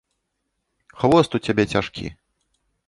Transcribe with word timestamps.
Хвост 1.03 1.37
у 1.39 1.43
цябе 1.49 1.63
цяжкі. 1.77 2.05